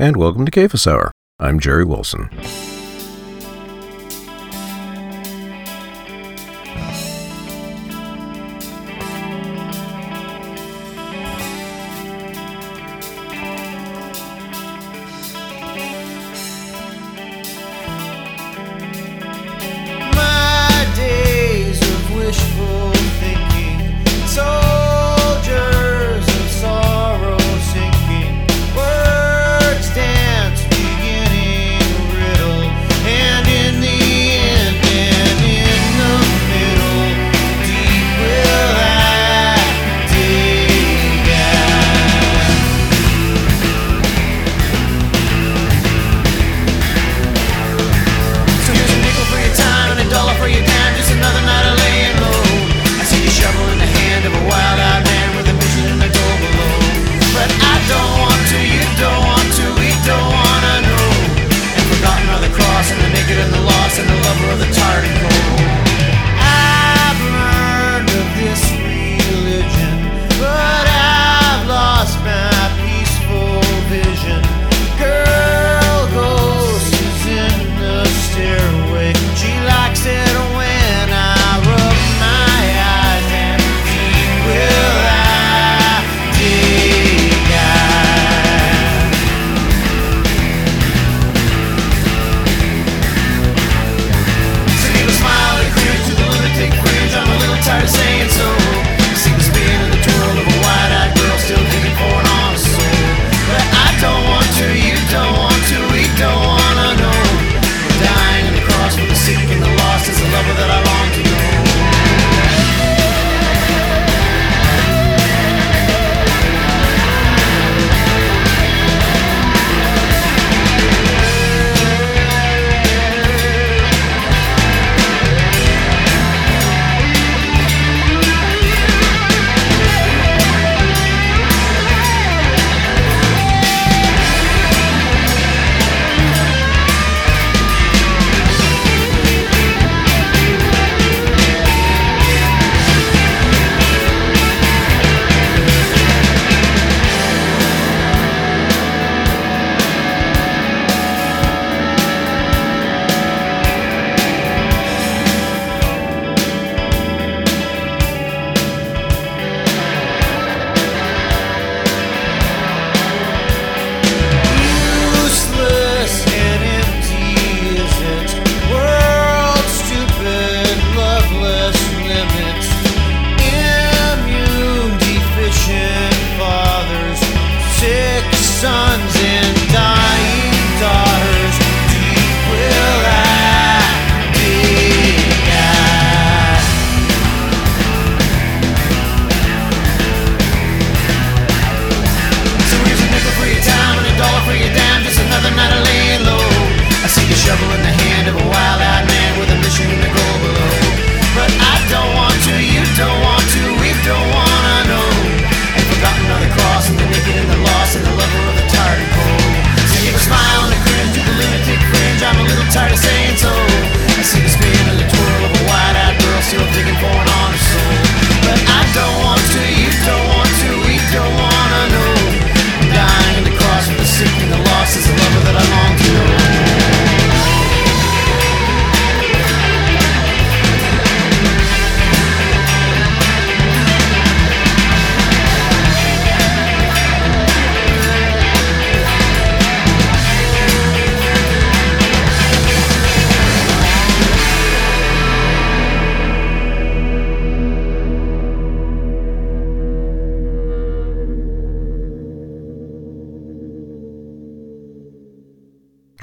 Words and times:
and 0.00 0.16
welcome 0.16 0.46
to 0.46 0.50
Cephas 0.50 0.86
Hour. 0.86 1.12
I'm 1.38 1.60
Jerry 1.60 1.84
Wilson. 1.84 2.30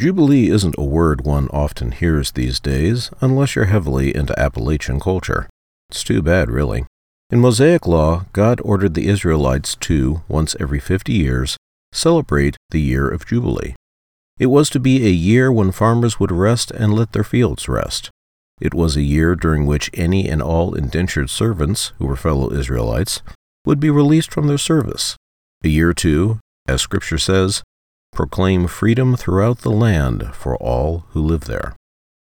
Jubilee 0.08 0.48
isn't 0.48 0.76
a 0.78 0.86
word 0.86 1.26
one 1.26 1.50
often 1.50 1.92
hears 1.92 2.32
these 2.32 2.62
days 2.62 3.12
unless 3.20 3.58
you're 3.58 3.66
heavily 3.66 4.16
into 4.16 4.40
Appalachian 4.40 5.02
culture. 5.02 5.50
It's 5.90 6.02
too 6.02 6.22
bad, 6.22 6.50
really. 6.50 6.86
In 7.30 7.42
Mosaic 7.42 7.86
law, 7.86 8.24
God 8.32 8.62
ordered 8.64 8.94
the 8.94 9.10
Israelites 9.10 9.76
to, 9.82 10.22
once 10.30 10.56
every 10.62 10.80
fifty 10.80 11.12
years, 11.12 11.58
celebrate 11.92 12.56
the 12.70 12.80
year 12.80 13.10
of 13.10 13.26
Jubilee. 13.26 13.76
It 14.40 14.46
was 14.46 14.70
to 14.70 14.80
be 14.80 15.06
a 15.06 15.10
year 15.10 15.52
when 15.52 15.74
farmers 15.74 16.22
would 16.22 16.32
rest 16.32 16.72
and 16.72 16.94
let 16.94 17.12
their 17.12 17.26
fields 17.26 17.68
rest. 17.68 18.10
It 18.62 18.74
was 18.74 18.96
a 18.96 19.02
year 19.02 19.36
during 19.36 19.66
which 19.66 19.92
any 19.94 20.30
and 20.30 20.42
all 20.42 20.74
indentured 20.74 21.30
servants, 21.30 21.92
who 21.98 22.06
were 22.06 22.16
fellow 22.16 22.54
Israelites, 22.54 23.22
would 23.66 23.82
be 23.82 23.90
released 23.90 24.32
from 24.32 24.48
their 24.48 24.58
service. 24.58 25.18
A 25.66 25.68
year 25.68 25.92
too, 25.92 26.40
as 26.66 26.82
Scripture 26.82 27.18
says, 27.18 27.62
proclaim 28.18 28.66
freedom 28.66 29.16
throughout 29.16 29.60
the 29.60 29.70
land 29.70 30.34
for 30.34 30.58
all 30.58 31.06
who 31.10 31.22
live 31.22 31.42
there. 31.42 31.76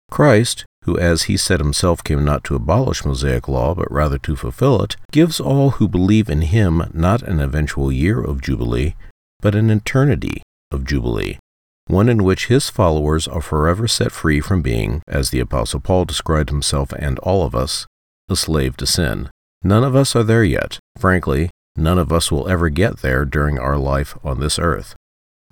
Christ, 0.09 0.65
who 0.85 0.97
as 0.97 1.23
he 1.23 1.37
said 1.37 1.59
himself 1.59 2.03
came 2.03 2.25
not 2.25 2.43
to 2.45 2.55
abolish 2.55 3.05
Mosaic 3.05 3.47
law, 3.47 3.75
but 3.75 3.91
rather 3.91 4.17
to 4.17 4.35
fulfill 4.35 4.81
it, 4.81 4.95
gives 5.11 5.39
all 5.39 5.71
who 5.71 5.87
believe 5.87 6.29
in 6.29 6.41
him 6.41 6.83
not 6.93 7.21
an 7.21 7.39
eventual 7.39 7.91
year 7.91 8.19
of 8.19 8.41
Jubilee, 8.41 8.95
but 9.39 9.53
an 9.53 9.69
eternity 9.69 10.41
of 10.71 10.83
Jubilee, 10.83 11.37
one 11.85 12.09
in 12.09 12.23
which 12.23 12.47
his 12.47 12.71
followers 12.71 13.27
are 13.27 13.41
forever 13.41 13.87
set 13.87 14.11
free 14.11 14.39
from 14.39 14.63
being, 14.63 15.03
as 15.07 15.29
the 15.29 15.39
Apostle 15.39 15.79
Paul 15.79 16.05
described 16.05 16.49
himself 16.49 16.91
and 16.93 17.19
all 17.19 17.45
of 17.45 17.53
us, 17.53 17.85
a 18.27 18.35
slave 18.35 18.75
to 18.77 18.87
sin. 18.87 19.29
None 19.61 19.83
of 19.83 19.95
us 19.95 20.15
are 20.15 20.23
there 20.23 20.43
yet. 20.43 20.79
Frankly, 20.97 21.51
none 21.77 21.99
of 21.99 22.11
us 22.11 22.31
will 22.31 22.49
ever 22.49 22.69
get 22.69 23.01
there 23.01 23.25
during 23.25 23.59
our 23.59 23.77
life 23.77 24.17
on 24.23 24.39
this 24.39 24.57
earth 24.57 24.95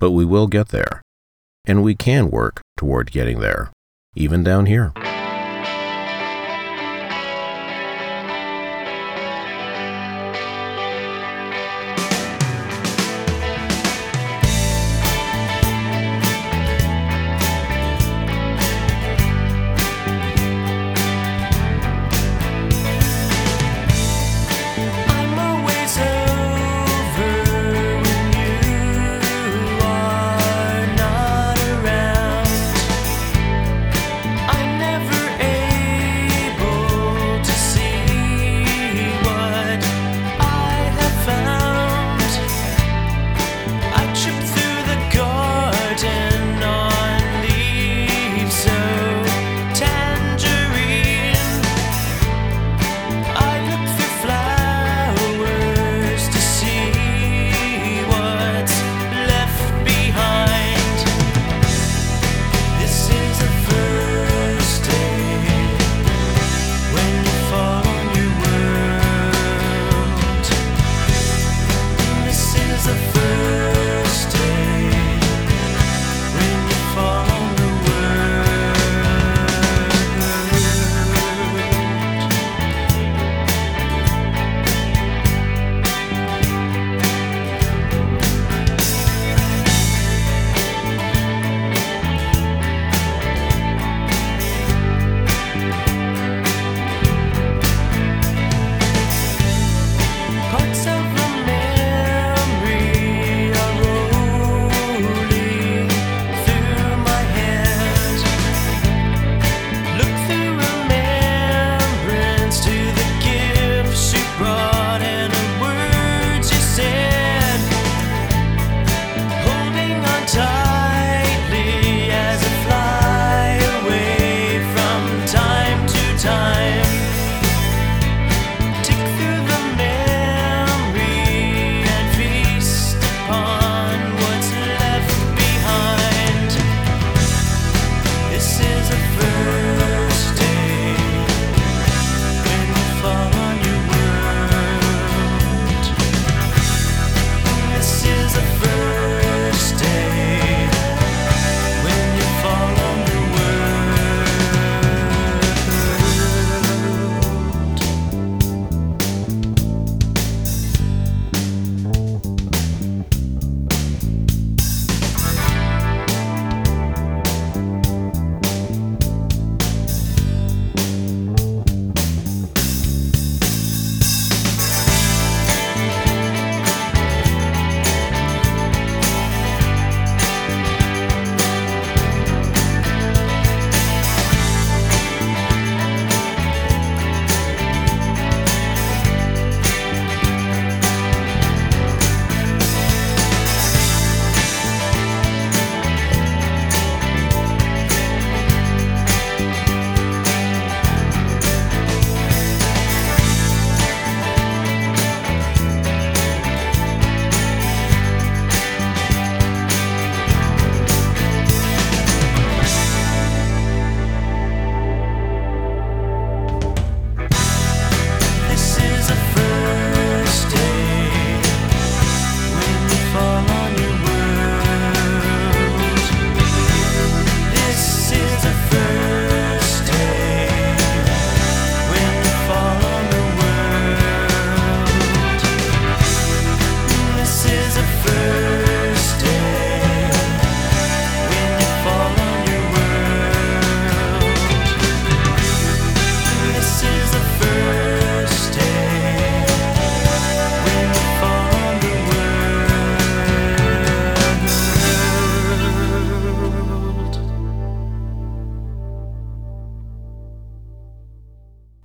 but 0.02 0.10
we 0.10 0.24
will 0.24 0.48
get 0.48 0.70
there. 0.70 1.00
And 1.64 1.84
we 1.84 1.94
can 1.94 2.28
work 2.28 2.60
toward 2.76 3.12
getting 3.12 3.38
there, 3.38 3.70
even 4.16 4.42
down 4.42 4.66
here. 4.66 4.92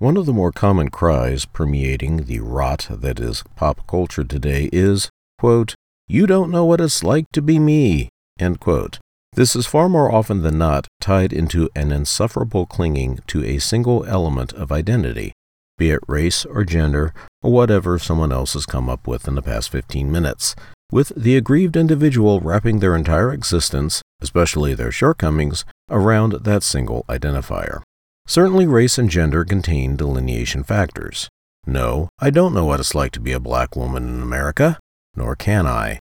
One 0.08 0.16
of 0.16 0.24
the 0.24 0.32
more 0.32 0.52
common 0.52 0.88
cries 0.88 1.44
permeating 1.44 2.24
the 2.24 2.40
rot 2.40 2.86
that 2.88 3.20
is 3.20 3.44
pop 3.56 3.86
culture 3.86 4.24
today 4.24 4.70
is, 4.72 5.10
quote, 5.38 5.74
you 6.06 6.26
don't 6.26 6.50
know 6.50 6.64
what 6.64 6.80
it's 6.80 7.04
like 7.04 7.26
to 7.34 7.42
be 7.42 7.58
me, 7.58 8.08
end 8.40 8.58
quote. 8.58 8.98
This 9.34 9.54
is 9.54 9.66
far 9.66 9.86
more 9.86 10.10
often 10.10 10.40
than 10.40 10.56
not 10.56 10.88
tied 10.98 11.34
into 11.34 11.68
an 11.76 11.92
insufferable 11.92 12.64
clinging 12.64 13.18
to 13.26 13.44
a 13.44 13.58
single 13.58 14.02
element 14.06 14.54
of 14.54 14.72
identity, 14.72 15.34
be 15.76 15.90
it 15.90 16.00
race 16.08 16.46
or 16.46 16.64
gender 16.64 17.12
or 17.42 17.52
whatever 17.52 17.98
someone 17.98 18.32
else 18.32 18.54
has 18.54 18.64
come 18.64 18.88
up 18.88 19.06
with 19.06 19.28
in 19.28 19.34
the 19.34 19.42
past 19.42 19.68
15 19.68 20.10
minutes, 20.10 20.56
with 20.90 21.12
the 21.18 21.36
aggrieved 21.36 21.76
individual 21.76 22.40
wrapping 22.40 22.78
their 22.78 22.96
entire 22.96 23.30
existence, 23.30 24.00
especially 24.22 24.72
their 24.72 24.90
shortcomings, 24.90 25.66
around 25.90 26.32
that 26.32 26.62
single 26.62 27.04
identifier. 27.10 27.82
Certainly, 28.28 28.66
race 28.66 28.98
and 28.98 29.08
gender 29.08 29.42
contain 29.42 29.96
delineation 29.96 30.62
factors. 30.62 31.30
No, 31.66 32.10
I 32.18 32.28
don't 32.28 32.52
know 32.52 32.66
what 32.66 32.78
it's 32.78 32.94
like 32.94 33.10
to 33.12 33.20
be 33.20 33.32
a 33.32 33.40
black 33.40 33.74
woman 33.74 34.06
in 34.06 34.20
America, 34.20 34.78
nor 35.16 35.34
can 35.34 35.66
I. 35.66 35.98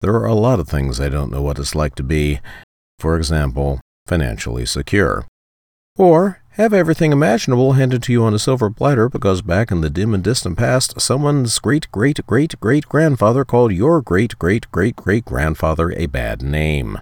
There 0.00 0.14
are 0.14 0.26
a 0.26 0.34
lot 0.34 0.58
of 0.58 0.68
things 0.68 1.00
I 1.00 1.08
don't 1.08 1.30
know 1.30 1.42
what 1.42 1.60
it's 1.60 1.76
like 1.76 1.94
to 1.94 2.02
be, 2.02 2.40
for 2.98 3.16
example, 3.16 3.80
financially 4.08 4.66
secure. 4.66 5.28
Or 5.96 6.42
have 6.54 6.72
everything 6.72 7.12
imaginable 7.12 7.74
handed 7.74 8.02
to 8.02 8.12
you 8.12 8.24
on 8.24 8.34
a 8.34 8.38
silver 8.40 8.70
platter 8.70 9.08
because 9.08 9.40
back 9.40 9.70
in 9.70 9.80
the 9.80 9.90
dim 9.90 10.12
and 10.12 10.24
distant 10.24 10.58
past, 10.58 11.00
someone's 11.00 11.56
great 11.60 11.88
great 11.92 12.26
great 12.26 12.58
great 12.58 12.86
grandfather 12.86 13.44
called 13.44 13.72
your 13.72 14.02
great 14.02 14.36
great 14.40 14.68
great 14.72 14.96
great 14.96 15.24
grandfather 15.24 15.92
a 15.92 16.06
bad 16.06 16.42
name. 16.42 16.98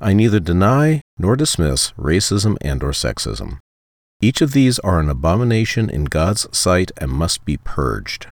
I 0.00 0.14
neither 0.14 0.40
deny 0.40 1.00
nor 1.16 1.36
dismiss 1.36 1.92
racism 1.92 2.56
and 2.60 2.82
or 2.82 2.90
sexism. 2.90 3.58
Each 4.20 4.40
of 4.40 4.50
these 4.52 4.80
are 4.80 4.98
an 4.98 5.08
abomination 5.08 5.88
in 5.88 6.04
God's 6.04 6.48
sight 6.56 6.90
and 6.96 7.10
must 7.10 7.44
be 7.44 7.56
purged. 7.56 8.26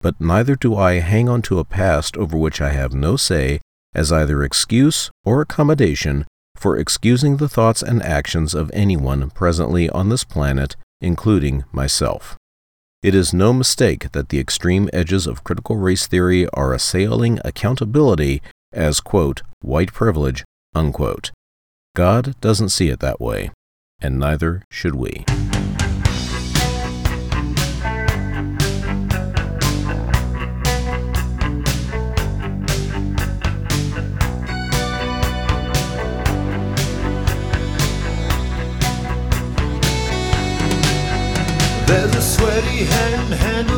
But 0.00 0.18
neither 0.20 0.56
do 0.56 0.74
I 0.74 1.00
hang 1.00 1.28
on 1.28 1.42
to 1.42 1.58
a 1.58 1.64
past 1.64 2.16
over 2.16 2.36
which 2.38 2.62
I 2.62 2.70
have 2.70 2.94
no 2.94 3.16
say 3.16 3.60
as 3.94 4.10
either 4.10 4.42
excuse 4.42 5.10
or 5.24 5.42
accommodation 5.42 6.24
for 6.56 6.78
excusing 6.78 7.36
the 7.36 7.48
thoughts 7.48 7.82
and 7.82 8.02
actions 8.02 8.54
of 8.54 8.70
anyone 8.72 9.28
presently 9.30 9.90
on 9.90 10.08
this 10.08 10.24
planet, 10.24 10.76
including 11.00 11.64
myself. 11.72 12.36
It 13.02 13.14
is 13.14 13.34
no 13.34 13.52
mistake 13.52 14.12
that 14.12 14.30
the 14.30 14.40
extreme 14.40 14.88
edges 14.92 15.26
of 15.26 15.44
critical 15.44 15.76
race 15.76 16.06
theory 16.06 16.48
are 16.54 16.72
assailing 16.72 17.38
accountability 17.44 18.40
as, 18.72 19.00
quote, 19.00 19.42
white 19.60 19.92
privilege, 19.92 20.42
unquote. 20.74 21.32
God 21.94 22.34
doesn't 22.40 22.70
see 22.70 22.88
it 22.88 23.00
that 23.00 23.20
way 23.20 23.50
and 24.00 24.18
neither 24.18 24.62
should 24.70 24.94
we. 24.94 25.24
There's 41.86 42.14
a 42.14 42.22
sweaty 42.22 42.84
hand 42.84 43.34
handling 43.34 43.77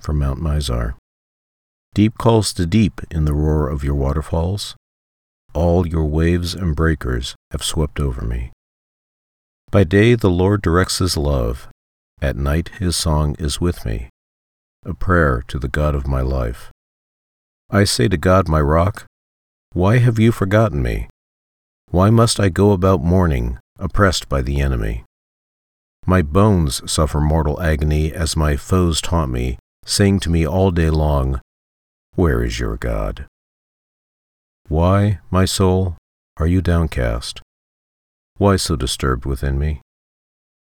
from 0.00 0.18
Mount 0.18 0.40
Mizar. 0.40 0.94
Deep 1.94 2.18
calls 2.18 2.52
to 2.52 2.66
deep 2.66 3.00
in 3.10 3.24
the 3.24 3.34
roar 3.34 3.68
of 3.68 3.82
your 3.82 3.94
waterfalls. 3.94 4.76
All 5.54 5.86
your 5.86 6.04
waves 6.04 6.54
and 6.54 6.76
breakers 6.76 7.34
have 7.50 7.64
swept 7.64 7.98
over 7.98 8.24
me. 8.24 8.52
By 9.70 9.84
day 9.84 10.14
the 10.14 10.30
Lord 10.30 10.62
directs 10.62 10.98
his 10.98 11.16
love, 11.16 11.68
at 12.20 12.36
night 12.36 12.68
his 12.78 12.96
song 12.96 13.34
is 13.38 13.60
with 13.60 13.84
me, 13.84 14.10
a 14.84 14.94
prayer 14.94 15.42
to 15.48 15.58
the 15.58 15.68
God 15.68 15.94
of 15.94 16.06
my 16.06 16.20
life. 16.20 16.70
I 17.70 17.84
say 17.84 18.08
to 18.08 18.16
God, 18.16 18.48
my 18.48 18.60
rock, 18.60 19.06
Why 19.72 19.98
have 19.98 20.18
you 20.18 20.30
forgotten 20.30 20.82
me? 20.82 21.08
Why 21.90 22.10
must 22.10 22.38
I 22.38 22.48
go 22.48 22.72
about 22.72 23.02
mourning, 23.02 23.58
oppressed 23.78 24.28
by 24.28 24.42
the 24.42 24.60
enemy? 24.60 25.04
My 26.06 26.22
bones 26.22 26.80
suffer 26.90 27.20
mortal 27.20 27.60
agony 27.60 28.12
as 28.12 28.36
my 28.36 28.56
foes 28.56 29.00
taunt 29.00 29.32
me, 29.32 29.58
saying 29.86 30.20
to 30.20 30.30
me 30.30 30.46
all 30.46 30.70
day 30.70 30.90
long, 30.90 31.40
Where 32.14 32.42
is 32.42 32.60
your 32.60 32.76
God? 32.76 33.26
Why, 34.68 35.20
my 35.30 35.44
soul, 35.44 35.96
are 36.36 36.46
you 36.46 36.60
downcast? 36.60 37.40
Why 38.36 38.56
so 38.56 38.76
disturbed 38.76 39.24
within 39.24 39.58
me? 39.58 39.80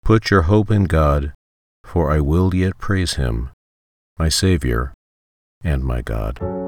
Put 0.02 0.30
your 0.30 0.42
hope 0.42 0.70
in 0.70 0.84
God, 0.84 1.32
for 1.84 2.10
I 2.10 2.20
will 2.20 2.54
yet 2.54 2.78
praise 2.78 3.14
him, 3.14 3.50
my 4.18 4.28
Saviour 4.28 4.94
and 5.62 5.84
my 5.84 6.02
God. 6.02 6.61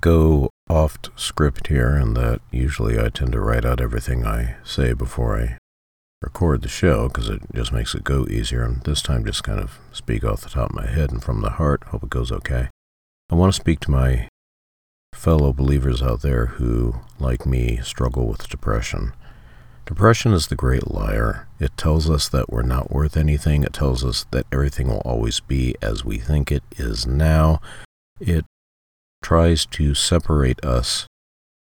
Go 0.00 0.50
off 0.68 0.98
script 1.16 1.68
here, 1.68 1.94
and 1.94 2.16
that 2.16 2.40
usually 2.50 2.98
I 2.98 3.08
tend 3.08 3.32
to 3.32 3.40
write 3.40 3.64
out 3.64 3.80
everything 3.80 4.26
I 4.26 4.56
say 4.64 4.92
before 4.92 5.40
I 5.40 5.58
record 6.20 6.62
the 6.62 6.68
show 6.68 7.08
because 7.08 7.28
it 7.28 7.42
just 7.54 7.72
makes 7.72 7.94
it 7.94 8.04
go 8.04 8.26
easier. 8.28 8.62
And 8.62 8.82
this 8.82 9.02
time, 9.02 9.24
just 9.24 9.44
kind 9.44 9.60
of 9.60 9.78
speak 9.92 10.24
off 10.24 10.42
the 10.42 10.50
top 10.50 10.70
of 10.70 10.76
my 10.76 10.86
head 10.86 11.10
and 11.10 11.22
from 11.22 11.40
the 11.40 11.50
heart. 11.50 11.84
Hope 11.84 12.02
it 12.02 12.10
goes 12.10 12.32
okay. 12.32 12.68
I 13.30 13.34
want 13.34 13.52
to 13.52 13.60
speak 13.60 13.80
to 13.80 13.90
my 13.90 14.28
fellow 15.14 15.52
believers 15.52 16.02
out 16.02 16.22
there 16.22 16.46
who, 16.46 16.96
like 17.18 17.46
me, 17.46 17.80
struggle 17.82 18.26
with 18.26 18.48
depression. 18.48 19.12
Depression 19.86 20.32
is 20.32 20.48
the 20.48 20.54
great 20.54 20.90
liar. 20.90 21.48
It 21.58 21.76
tells 21.76 22.10
us 22.10 22.28
that 22.28 22.50
we're 22.50 22.62
not 22.62 22.90
worth 22.90 23.16
anything. 23.16 23.62
It 23.62 23.72
tells 23.72 24.04
us 24.04 24.26
that 24.32 24.46
everything 24.52 24.88
will 24.88 25.02
always 25.04 25.40
be 25.40 25.74
as 25.80 26.04
we 26.04 26.18
think 26.18 26.52
it 26.52 26.62
is 26.76 27.06
now. 27.06 27.60
It 28.20 28.44
tries 29.22 29.66
to 29.66 29.94
separate 29.94 30.64
us 30.64 31.06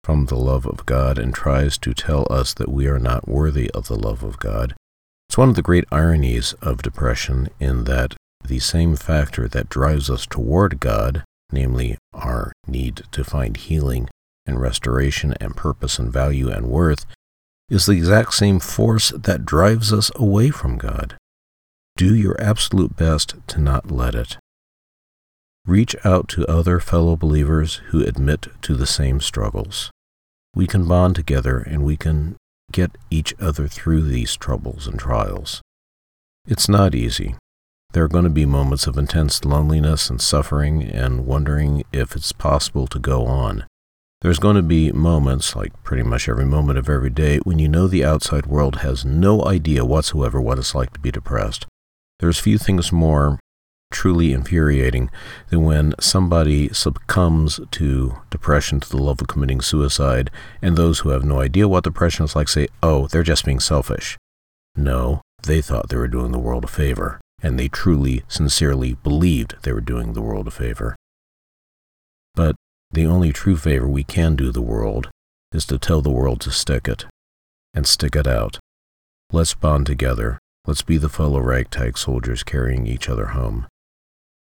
from 0.03 0.25
the 0.25 0.35
love 0.35 0.65
of 0.65 0.85
God 0.85 1.17
and 1.17 1.33
tries 1.33 1.77
to 1.79 1.93
tell 1.93 2.27
us 2.29 2.53
that 2.55 2.71
we 2.71 2.87
are 2.87 2.99
not 2.99 3.27
worthy 3.27 3.69
of 3.71 3.87
the 3.87 3.97
love 3.97 4.23
of 4.23 4.39
God. 4.39 4.73
It's 5.29 5.37
one 5.37 5.49
of 5.49 5.55
the 5.55 5.61
great 5.61 5.85
ironies 5.91 6.53
of 6.61 6.81
depression 6.81 7.49
in 7.59 7.85
that 7.85 8.15
the 8.43 8.59
same 8.59 8.95
factor 8.95 9.47
that 9.47 9.69
drives 9.69 10.09
us 10.09 10.25
toward 10.25 10.79
God, 10.79 11.23
namely 11.51 11.97
our 12.13 12.51
need 12.67 13.03
to 13.11 13.23
find 13.23 13.55
healing 13.55 14.09
and 14.45 14.59
restoration 14.59 15.35
and 15.39 15.55
purpose 15.55 15.99
and 15.99 16.11
value 16.11 16.49
and 16.49 16.67
worth, 16.67 17.05
is 17.69 17.85
the 17.85 17.93
exact 17.93 18.33
same 18.33 18.59
force 18.59 19.11
that 19.11 19.45
drives 19.45 19.93
us 19.93 20.11
away 20.15 20.49
from 20.49 20.77
God. 20.77 21.15
Do 21.95 22.15
your 22.15 22.35
absolute 22.41 22.95
best 22.95 23.35
to 23.47 23.61
not 23.61 23.91
let 23.91 24.15
it. 24.15 24.37
Reach 25.65 25.95
out 26.03 26.27
to 26.29 26.45
other 26.47 26.79
fellow 26.79 27.15
believers 27.15 27.75
who 27.89 28.03
admit 28.03 28.47
to 28.63 28.75
the 28.75 28.87
same 28.87 29.19
struggles. 29.19 29.91
We 30.55 30.65
can 30.65 30.87
bond 30.87 31.15
together 31.15 31.59
and 31.59 31.83
we 31.83 31.97
can 31.97 32.35
get 32.71 32.97
each 33.11 33.33
other 33.39 33.67
through 33.67 34.03
these 34.03 34.35
troubles 34.35 34.87
and 34.87 34.99
trials. 34.99 35.61
It's 36.47 36.67
not 36.67 36.95
easy. 36.95 37.35
There 37.93 38.03
are 38.03 38.09
going 38.09 38.23
to 38.23 38.29
be 38.29 38.45
moments 38.45 38.87
of 38.87 38.97
intense 38.97 39.45
loneliness 39.45 40.09
and 40.09 40.19
suffering 40.19 40.81
and 40.83 41.25
wondering 41.27 41.83
if 41.91 42.15
it's 42.15 42.31
possible 42.31 42.87
to 42.87 42.97
go 42.97 43.25
on. 43.25 43.65
There's 44.21 44.39
going 44.39 44.55
to 44.55 44.61
be 44.61 44.91
moments, 44.91 45.55
like 45.55 45.73
pretty 45.83 46.03
much 46.03 46.29
every 46.29 46.45
moment 46.45 46.79
of 46.79 46.89
every 46.89 47.09
day, 47.09 47.39
when 47.39 47.59
you 47.59 47.67
know 47.67 47.87
the 47.87 48.05
outside 48.05 48.45
world 48.45 48.77
has 48.77 49.03
no 49.03 49.45
idea 49.45 49.83
whatsoever 49.83 50.39
what 50.39 50.57
it's 50.57 50.73
like 50.73 50.93
to 50.93 50.99
be 50.99 51.11
depressed. 51.11 51.65
There's 52.19 52.39
few 52.39 52.57
things 52.57 52.91
more 52.91 53.39
truly 53.91 54.33
infuriating 54.33 55.09
than 55.49 55.63
when 55.63 55.93
somebody 55.99 56.69
succumbs 56.69 57.59
to 57.71 58.17
depression 58.29 58.79
to 58.79 58.89
the 58.89 58.97
level 58.97 59.23
of 59.23 59.27
committing 59.27 59.61
suicide, 59.61 60.31
and 60.61 60.75
those 60.75 60.99
who 60.99 61.09
have 61.09 61.23
no 61.23 61.39
idea 61.39 61.67
what 61.67 61.83
depression 61.83 62.25
is 62.25 62.35
like 62.35 62.47
say, 62.47 62.67
oh, 62.81 63.07
they're 63.07 63.23
just 63.23 63.45
being 63.45 63.59
selfish. 63.59 64.17
No, 64.75 65.21
they 65.43 65.61
thought 65.61 65.89
they 65.89 65.97
were 65.97 66.07
doing 66.07 66.31
the 66.31 66.39
world 66.39 66.63
a 66.63 66.67
favor, 66.67 67.19
and 67.41 67.59
they 67.59 67.67
truly, 67.67 68.23
sincerely 68.27 68.93
believed 68.95 69.55
they 69.63 69.73
were 69.73 69.81
doing 69.81 70.13
the 70.13 70.21
world 70.21 70.47
a 70.47 70.51
favor. 70.51 70.95
But 72.33 72.55
the 72.91 73.05
only 73.05 73.31
true 73.31 73.57
favor 73.57 73.87
we 73.87 74.03
can 74.03 74.35
do 74.35 74.51
the 74.51 74.61
world 74.61 75.09
is 75.51 75.65
to 75.65 75.77
tell 75.77 76.01
the 76.01 76.11
world 76.11 76.39
to 76.41 76.51
stick 76.51 76.87
it, 76.87 77.05
and 77.73 77.85
stick 77.85 78.15
it 78.15 78.27
out. 78.27 78.59
Let's 79.31 79.53
bond 79.53 79.85
together. 79.85 80.39
Let's 80.67 80.81
be 80.83 80.97
the 80.97 81.09
fellow 81.09 81.39
ragtag 81.39 81.97
soldiers 81.97 82.43
carrying 82.43 82.85
each 82.85 83.09
other 83.09 83.27
home. 83.27 83.65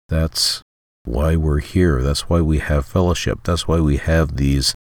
That's 0.09 0.61
why 1.05 1.35
we're 1.35 1.59
here. 1.59 2.01
That's 2.01 2.29
why 2.29 2.41
we 2.41 2.59
have 2.59 2.85
fellowship. 2.85 3.39
That's 3.43 3.67
why 3.67 3.79
we 3.79 3.97
have 3.97 4.35
these 4.35 4.73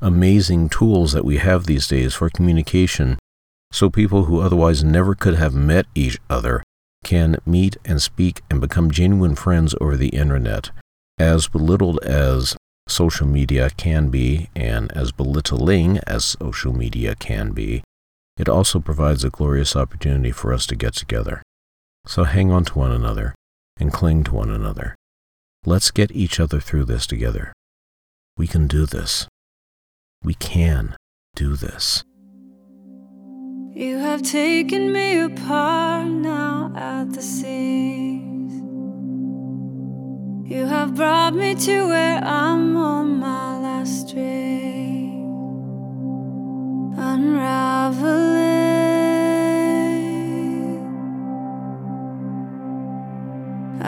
amazing 0.00 0.68
tools 0.68 1.12
that 1.12 1.24
we 1.24 1.38
have 1.38 1.66
these 1.66 1.88
days 1.88 2.14
for 2.14 2.30
communication. 2.30 3.18
So 3.72 3.90
people 3.90 4.24
who 4.24 4.40
otherwise 4.40 4.84
never 4.84 5.14
could 5.14 5.34
have 5.34 5.54
met 5.54 5.86
each 5.94 6.18
other 6.30 6.62
can 7.04 7.36
meet 7.44 7.76
and 7.84 8.00
speak 8.00 8.42
and 8.48 8.60
become 8.60 8.90
genuine 8.90 9.34
friends 9.34 9.74
over 9.80 9.96
the 9.96 10.10
internet. 10.10 10.70
As 11.18 11.48
belittled 11.48 12.02
as 12.04 12.56
social 12.88 13.26
media 13.26 13.70
can 13.76 14.08
be, 14.08 14.48
and 14.54 14.92
as 14.92 15.12
belittling 15.12 15.98
as 16.06 16.36
social 16.40 16.72
media 16.72 17.14
can 17.16 17.50
be, 17.50 17.82
it 18.36 18.48
also 18.48 18.78
provides 18.80 19.24
a 19.24 19.30
glorious 19.30 19.74
opportunity 19.74 20.30
for 20.30 20.52
us 20.52 20.66
to 20.66 20.76
get 20.76 20.94
together. 20.94 21.42
So 22.06 22.24
hang 22.24 22.52
on 22.52 22.64
to 22.66 22.78
one 22.78 22.92
another 22.92 23.34
and 23.78 23.92
cling 23.92 24.24
to 24.24 24.34
one 24.34 24.50
another. 24.50 24.94
Let's 25.64 25.90
get 25.90 26.10
each 26.12 26.40
other 26.40 26.60
through 26.60 26.84
this 26.84 27.06
together. 27.06 27.52
We 28.36 28.46
can 28.46 28.66
do 28.66 28.86
this. 28.86 29.26
We 30.22 30.34
can 30.34 30.96
do 31.34 31.56
this. 31.56 32.04
You 33.74 33.98
have 33.98 34.22
taken 34.22 34.92
me 34.92 35.20
apart 35.20 36.06
now 36.06 36.72
at 36.74 37.12
the 37.12 37.20
seams. 37.20 38.54
You 40.50 40.64
have 40.64 40.94
brought 40.94 41.34
me 41.34 41.54
to 41.54 41.86
where 41.86 42.24
I'm 42.24 42.76
on 42.76 43.18
my 43.18 43.58
last 43.58 44.08
string, 44.08 45.26
unraveling. 46.96 48.95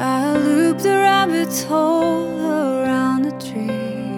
I 0.00 0.32
loop 0.38 0.78
the 0.78 0.90
rabbit's 0.90 1.64
hole 1.64 2.40
around 2.46 3.26
a 3.26 3.32
tree, 3.32 4.14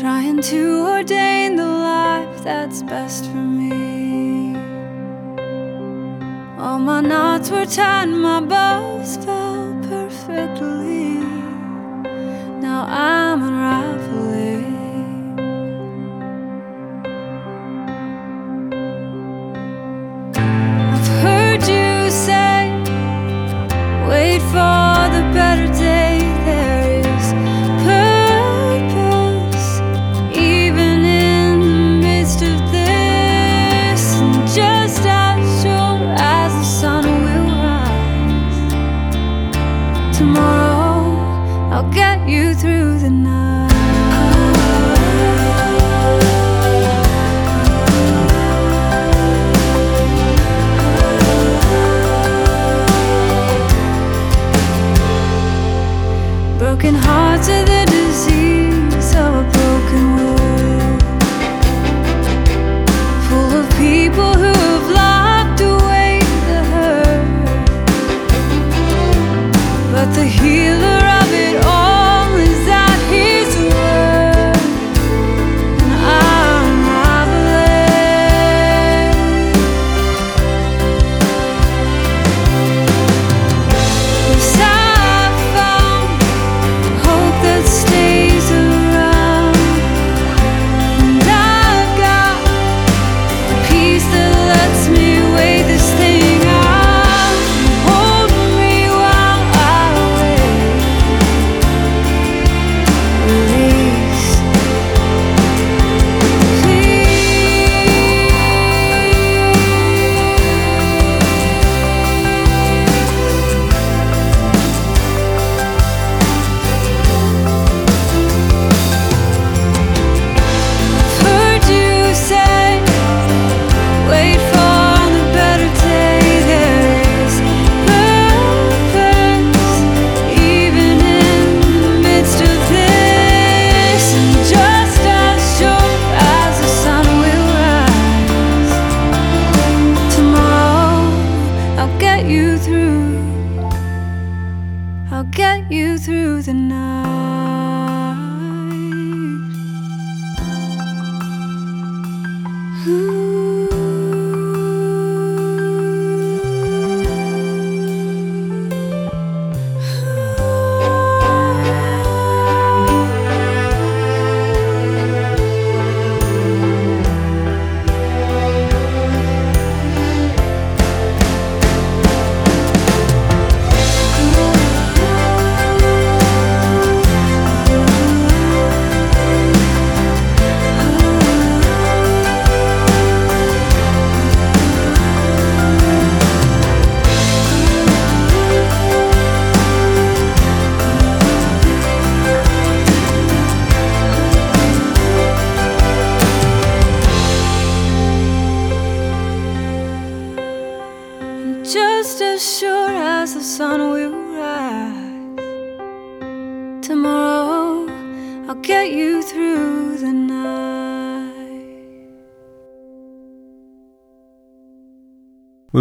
trying 0.00 0.40
to 0.40 0.86
ordain 0.86 1.56
the 1.56 1.66
life 1.66 2.44
that's 2.44 2.84
best 2.84 3.24
for 3.24 3.38
me. 3.38 4.54
All 6.60 6.78
my 6.78 7.00
knots 7.00 7.50
were 7.50 7.66
tied, 7.66 8.10
my 8.10 8.40
bows 8.40 9.16
fell 9.16 9.80
perfectly. 9.88 11.18
Now 12.62 12.86
I'm 12.86 13.42
unraveling. 13.42 14.73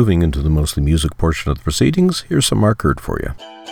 moving 0.04 0.22
into 0.22 0.42
the 0.42 0.50
mostly 0.50 0.84
music 0.84 1.16
portion 1.18 1.50
of 1.50 1.58
the 1.58 1.64
proceedings, 1.64 2.26
here's 2.28 2.46
some 2.46 2.58
Mark 2.58 2.82
Heard 2.82 3.00
for 3.00 3.22
you. 3.22 3.63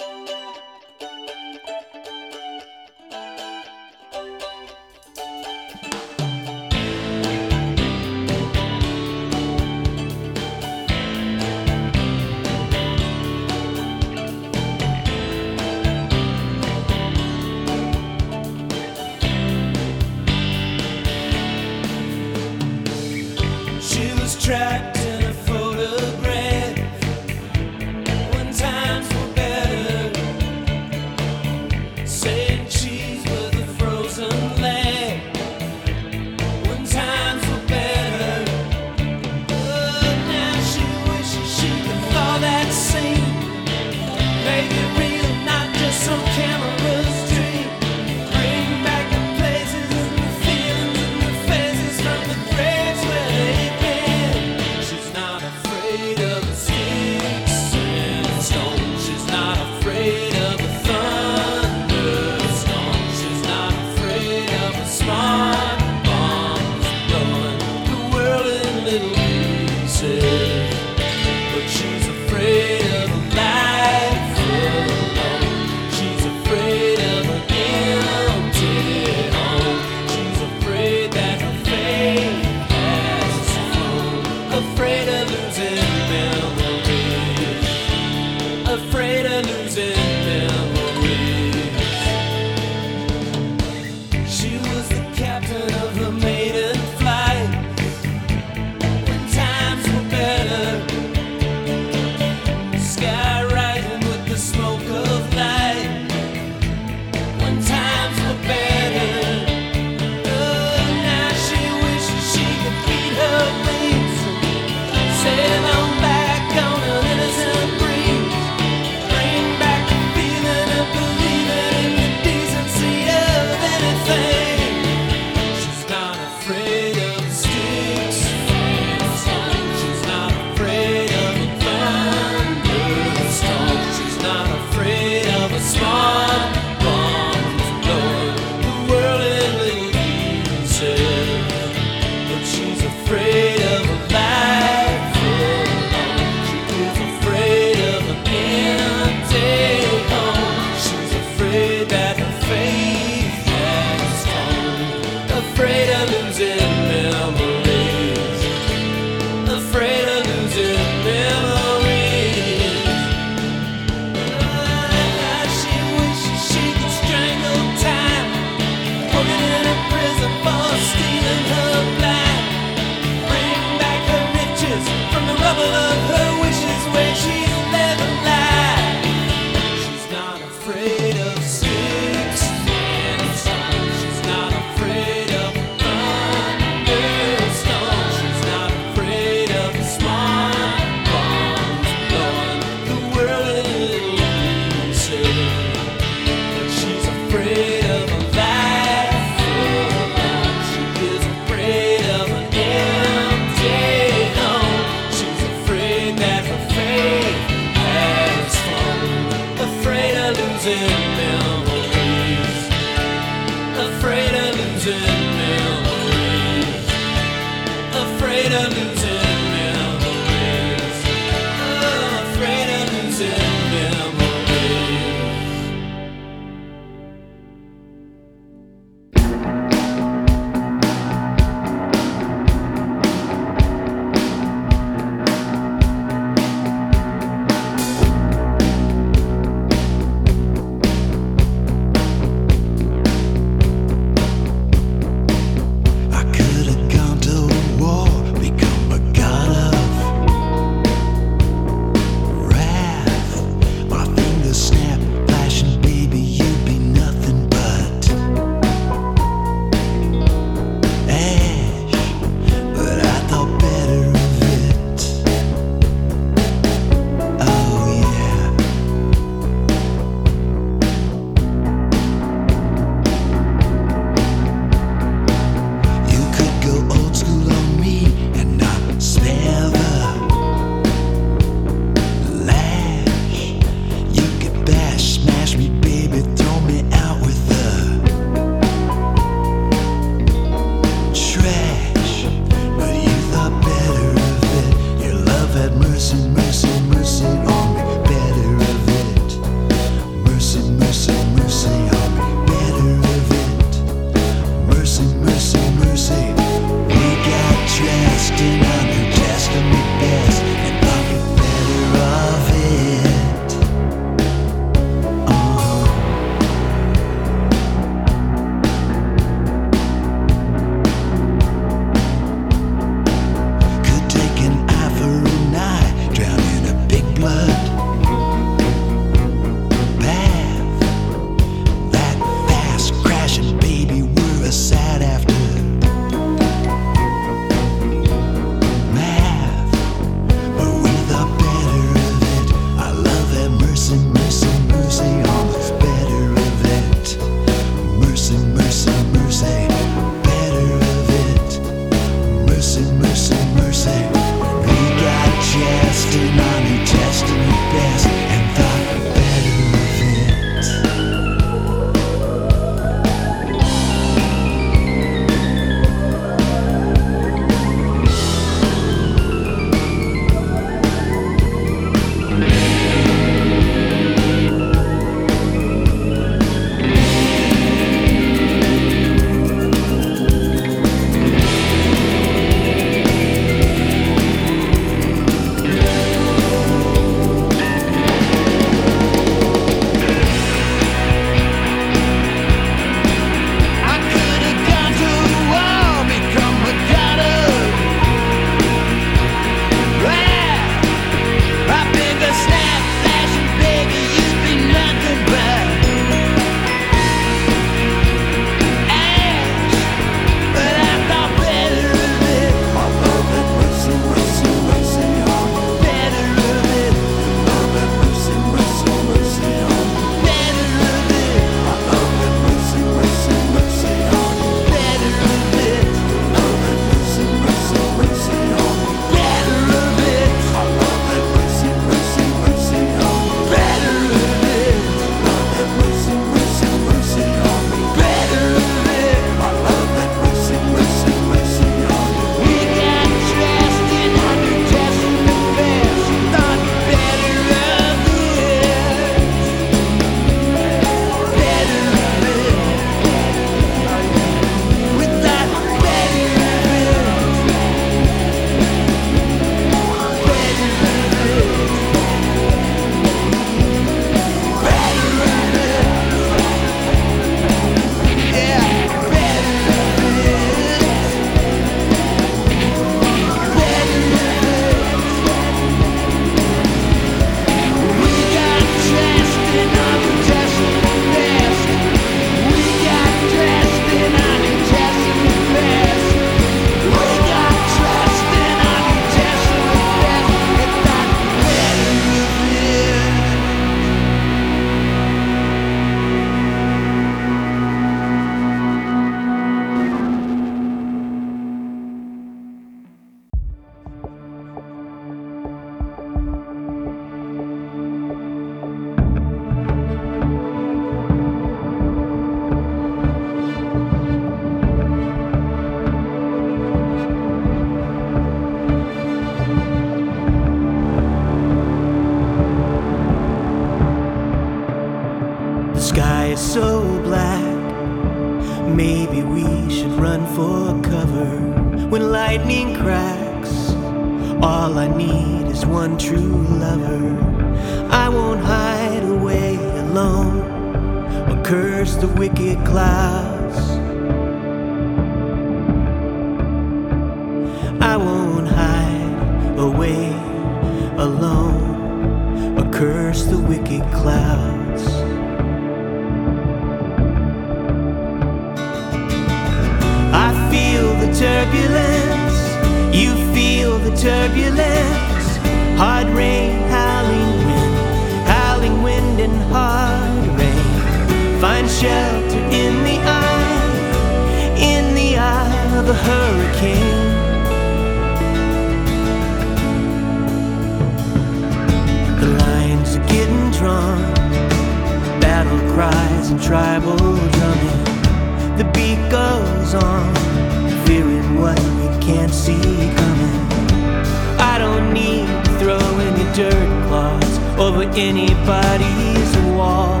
dirt 596.38 596.86
clods 596.86 597.36
over 597.58 597.82
anybody's 597.98 599.36
wall. 599.56 600.00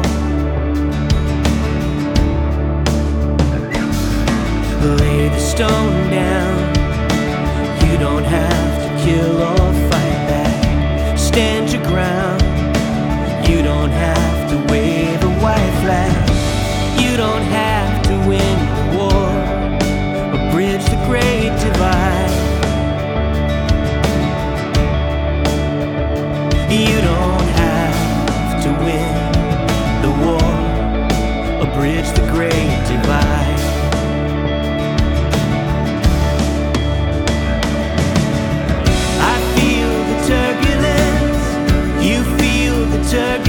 Lay 5.00 5.28
the 5.30 5.40
stone 5.40 6.10
down. 6.12 6.56
You 7.84 7.98
don't 7.98 8.22
have 8.22 8.72
to 8.84 9.04
kill 9.04 9.42
or 9.42 9.72
fight 9.90 10.20
back. 10.30 11.18
Stand 11.18 11.72
your 11.72 11.82
ground. 11.82 12.40
You 13.48 13.60
don't 13.60 13.90
have 13.90 14.50
to 14.50 14.72
wave 14.72 15.20
a 15.24 15.32
white 15.42 15.74
flag. 15.82 16.14
You 17.02 17.16
don't 17.16 17.42
have 17.42 18.00
to 18.04 18.28
win. 18.28 18.67
great 32.38 32.50
divide. 32.86 33.60
I 39.32 39.36
feel 39.54 39.92
the 40.10 40.18
turbulence, 40.30 41.46
you 42.06 42.22
feel 42.38 42.76
the 42.92 43.10
turbulence. 43.10 43.47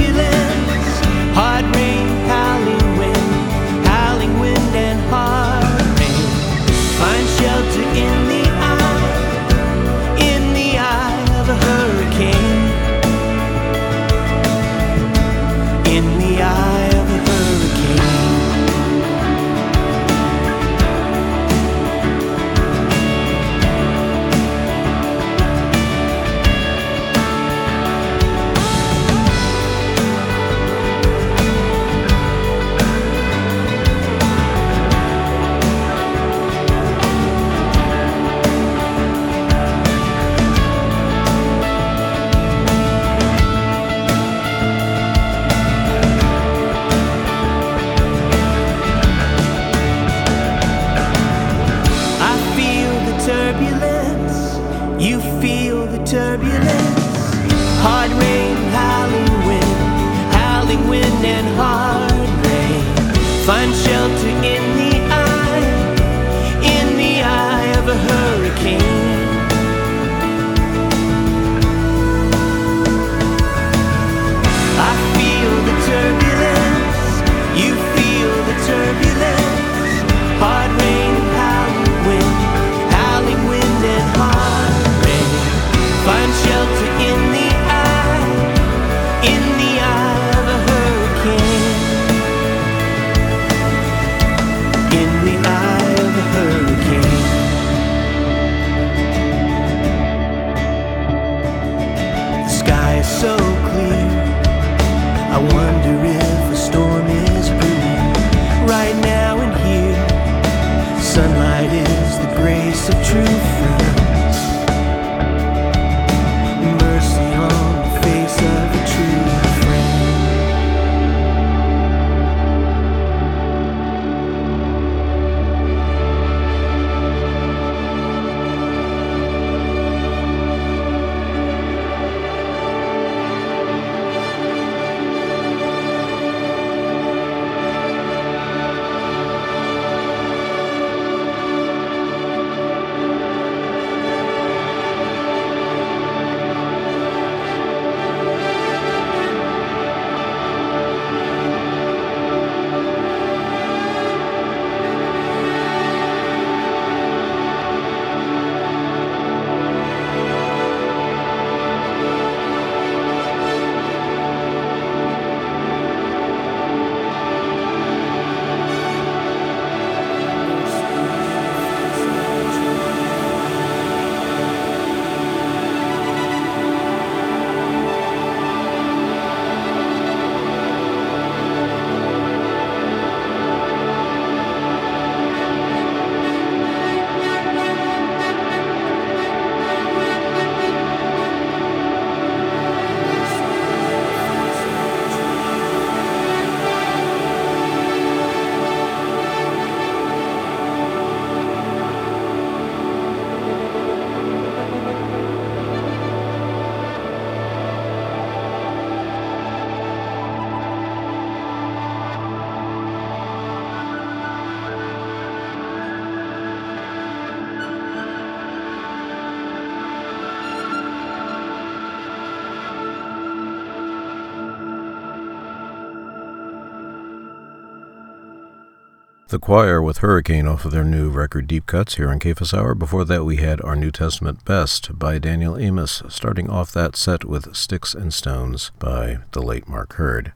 The 229.30 229.38
Choir 229.38 229.80
with 229.80 229.98
Hurricane 229.98 230.48
off 230.48 230.64
of 230.64 230.72
their 230.72 230.82
new 230.82 231.08
record 231.08 231.46
Deep 231.46 231.66
Cuts 231.66 231.94
here 231.94 232.10
on 232.10 232.20
Cephas 232.20 232.52
Hour. 232.52 232.74
Before 232.74 233.04
that, 233.04 233.24
we 233.24 233.36
had 233.36 233.60
Our 233.62 233.76
New 233.76 233.92
Testament 233.92 234.44
Best 234.44 234.98
by 234.98 235.20
Daniel 235.20 235.56
Amos, 235.56 236.02
starting 236.08 236.50
off 236.50 236.72
that 236.72 236.96
set 236.96 237.24
with 237.24 237.54
Sticks 237.54 237.94
and 237.94 238.12
Stones 238.12 238.72
by 238.80 239.18
the 239.30 239.40
late 239.40 239.68
Mark 239.68 239.92
Heard. 239.92 240.32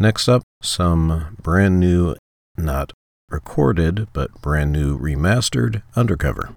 Next 0.00 0.28
up, 0.28 0.42
some 0.60 1.36
brand 1.40 1.78
new, 1.78 2.16
not 2.56 2.92
recorded, 3.30 4.08
but 4.12 4.42
brand 4.42 4.72
new 4.72 4.98
remastered. 4.98 5.84
Undercover 5.94 6.52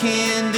can 0.00 0.52
deliver, 0.52 0.57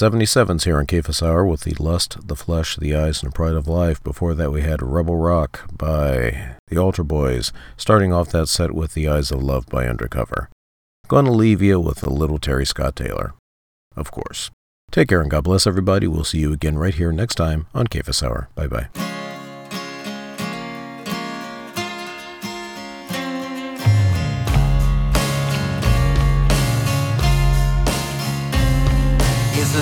77s 0.00 0.64
here 0.64 0.80
in 0.80 0.88
Cephas 0.88 1.22
Hour 1.22 1.44
with 1.44 1.60
the 1.64 1.74
Lust, 1.78 2.26
the 2.26 2.34
Flesh, 2.34 2.76
the 2.76 2.96
Eyes, 2.96 3.22
and 3.22 3.34
Pride 3.34 3.52
of 3.52 3.68
Life. 3.68 4.02
Before 4.02 4.34
that, 4.34 4.50
we 4.50 4.62
had 4.62 4.82
Rebel 4.82 5.16
Rock 5.16 5.68
by 5.76 6.56
the 6.68 6.78
Altar 6.78 7.04
Boys, 7.04 7.52
starting 7.76 8.10
off 8.10 8.30
that 8.30 8.46
set 8.46 8.72
with 8.72 8.94
The 8.94 9.06
Eyes 9.06 9.30
of 9.30 9.42
Love 9.42 9.66
by 9.66 9.86
Undercover. 9.86 10.48
Gonna 11.06 11.32
leave 11.32 11.60
you 11.60 11.78
with 11.78 12.02
a 12.02 12.08
little 12.08 12.38
Terry 12.38 12.64
Scott 12.64 12.96
Taylor. 12.96 13.34
Of 13.94 14.10
course. 14.10 14.50
Take 14.90 15.08
care 15.08 15.20
and 15.20 15.30
God 15.30 15.44
bless 15.44 15.66
everybody. 15.66 16.06
We'll 16.06 16.24
see 16.24 16.38
you 16.38 16.54
again 16.54 16.78
right 16.78 16.94
here 16.94 17.12
next 17.12 17.34
time 17.34 17.66
on 17.74 17.86
Cephas 17.92 18.22
Hour. 18.22 18.48
Bye 18.54 18.68
bye. 18.68 19.09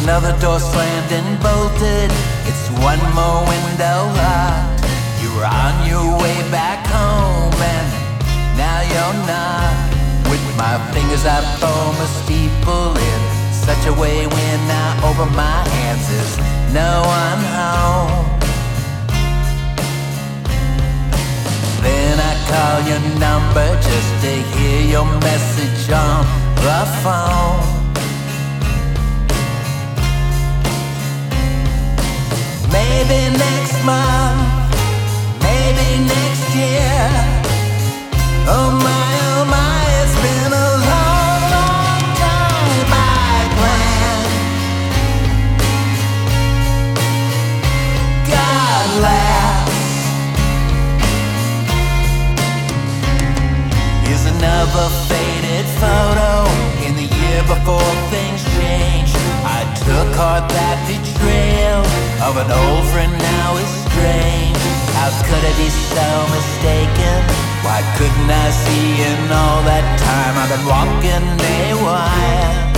Another 0.03 0.32
door 0.40 0.61
slammed 0.61 1.11
and 1.12 1.28
bolted? 1.42 2.11
It's 2.46 2.66
one 2.78 3.03
more 3.14 3.40
window 3.46 3.99
locked. 4.20 4.84
You 5.22 5.28
were 5.34 5.49
on 5.49 5.74
your 5.88 6.07
way 6.22 6.38
back 6.51 6.86
home 6.86 7.55
and 7.55 7.88
now 8.57 8.78
you're 8.92 9.18
not. 9.26 9.74
With 10.30 10.44
my 10.57 10.78
fingers 10.92 11.24
I 11.26 11.40
form 11.59 11.96
a 11.99 12.09
steeple 12.20 12.94
in 12.96 13.20
such 13.53 13.86
a 13.86 13.94
way 13.94 14.26
when 14.26 14.61
I 14.70 14.86
open 15.09 15.34
my 15.34 15.61
hands 15.76 16.07
is 16.20 16.32
no 16.72 16.92
one 17.20 17.42
home. 17.59 18.24
Then 21.82 22.14
I 22.30 22.34
call 22.51 22.76
your 22.90 23.03
number 23.18 23.68
just 23.88 24.11
to 24.22 24.32
hear 24.53 24.80
your 24.94 25.07
message 25.20 25.90
on 25.90 26.24
the 26.57 26.80
phone. 27.03 27.78
Maybe 32.79 33.20
next 33.37 33.76
month, 33.85 34.70
maybe 35.43 35.89
next 36.14 36.47
year. 36.55 37.01
Oh 38.47 38.70
my, 38.87 39.09
oh 39.35 39.45
my, 39.57 39.81
it's 40.01 40.16
been 40.24 40.53
a 40.53 40.70
long, 40.91 41.41
long 41.57 42.03
time. 42.22 42.79
God 48.35 48.89
laughs. 49.07 49.83
Here's 54.07 54.26
another 54.37 54.87
faded 55.09 55.66
photo 55.83 56.31
in 56.87 56.93
the 56.95 57.09
year 57.18 57.41
before 57.43 57.93
things 58.14 58.41
changed. 58.57 59.08
I 59.89 60.05
took 60.05 60.53
that 60.53 60.76
betrayal 60.84 61.80
of 62.28 62.36
an 62.36 62.53
old 62.53 62.84
friend 62.93 63.09
now 63.09 63.57
is 63.57 63.70
strange. 63.89 64.61
How 64.93 65.09
could 65.24 65.41
I 65.41 65.55
be 65.57 65.72
so 65.72 66.09
mistaken? 66.28 67.16
Why 67.64 67.80
couldn't 67.97 68.28
I 68.28 68.49
see 68.53 69.01
in 69.01 69.32
all 69.32 69.64
that 69.64 69.86
time 69.97 70.34
I've 70.36 70.53
been 70.53 70.66
walking 70.68 71.24
a 71.41 71.72
while. 71.80 72.68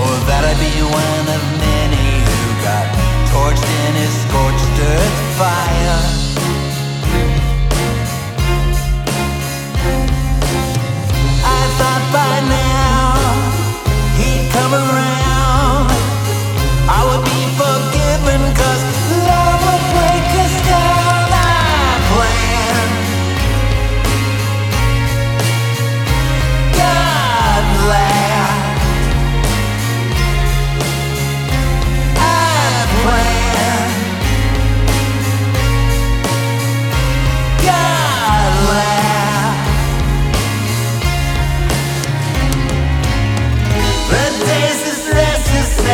Or 0.00 0.14
that 0.32 0.48
I'd 0.48 0.56
be 0.56 0.80
one 0.80 1.26
of 1.36 1.42
many 1.60 2.08
who 2.24 2.40
got 2.64 2.88
torched 3.28 3.68
in 3.84 3.92
his 4.00 4.14
scorched 4.24 4.76
earth 4.80 5.18
fire. 5.36 6.00
I 11.44 11.60
thought 11.76 12.04
by 12.16 12.48
now 12.48 12.69
he'd 14.70 14.76
come 14.76 15.19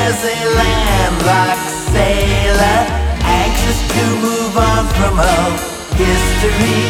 as 0.07 0.23
a 0.23 0.39
landlocked 0.55 1.71
sailor, 1.91 2.81
anxious 3.27 3.79
to 3.91 4.05
move 4.23 4.55
on 4.57 4.87
from 4.95 5.15
home 5.19 5.57
history. 5.99 6.87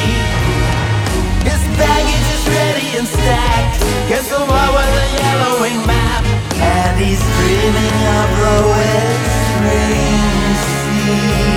His 1.48 1.62
baggage 1.80 2.28
is 2.36 2.44
ready 2.60 2.88
and 2.98 3.08
stacked 3.08 3.80
against 4.04 4.28
the 4.28 4.44
wall 4.44 4.70
with 4.76 5.02
a 5.04 5.08
yellowing 5.16 5.80
map, 5.86 6.24
and 6.60 6.92
he's 7.00 7.22
dreaming 7.40 7.96
of 8.20 8.28
the 8.42 8.56
whispering 8.72 10.16
sea. 10.64 11.56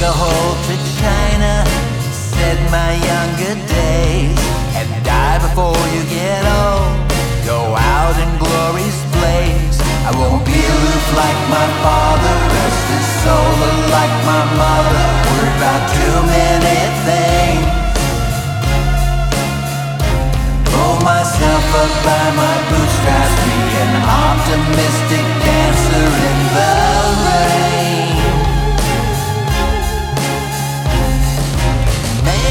A 0.00 0.12
hole 0.12 0.54
to 0.68 0.87
forget 2.48 2.70
my 2.70 2.92
younger 2.94 3.54
days 3.68 4.38
and 4.78 4.88
die 5.04 5.38
before 5.38 5.84
you 5.92 6.02
get 6.08 6.42
old. 6.48 6.96
Go 7.44 7.76
out 7.76 8.16
in 8.24 8.30
glory's 8.38 8.98
blaze. 9.12 9.78
I 10.08 10.10
won't 10.16 10.44
be 10.46 10.56
aloof 10.56 11.06
like 11.16 11.40
my 11.52 11.68
father, 11.84 12.34
rest 12.56 12.84
his 12.94 13.06
soul 13.24 13.52
like 13.92 14.14
my 14.24 14.44
mother. 14.62 15.04
Worry 15.28 15.52
about 15.60 15.82
too 15.92 16.16
many 16.36 16.78
things. 17.04 17.68
Pull 20.72 20.96
myself 21.04 21.64
up 21.82 21.92
by 22.08 22.24
my 22.42 22.56
bootstraps, 22.68 23.34
be 23.44 23.56
an 23.84 23.92
optimistic 24.24 25.24
dancer 25.44 26.08
in 26.28 26.38
the 26.56 26.72
rain. 27.28 27.97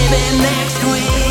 baby 0.10 0.38
next 0.38 0.84
week. 0.86 1.27